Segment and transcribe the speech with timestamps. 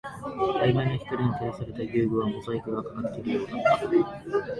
[0.59, 3.87] 曖昧な光に照らされた遊具はモザイクがかかっているようだった